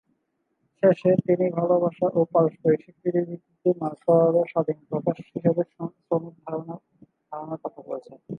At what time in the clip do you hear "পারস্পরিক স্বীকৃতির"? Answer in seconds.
2.33-3.25